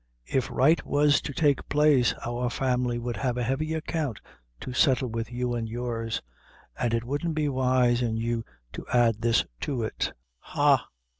If 0.25 0.49
right 0.49 0.83
was 0.83 1.21
to 1.21 1.31
take 1.31 1.69
place, 1.69 2.15
our 2.25 2.49
family 2.49 2.97
would 2.97 3.17
have 3.17 3.37
a 3.37 3.43
heavy 3.43 3.75
account 3.75 4.19
to 4.61 4.73
settle 4.73 5.09
with 5.09 5.31
you 5.31 5.53
and 5.53 5.69
yours; 5.69 6.23
and 6.75 6.91
it 6.95 7.03
wouldn't 7.03 7.35
be 7.35 7.47
wise 7.47 8.01
in 8.01 8.17
you 8.17 8.43
to 8.73 8.83
add 8.91 9.21
this 9.21 9.45
to 9.59 9.83
it." 9.83 10.11
"Ha! 10.39 10.87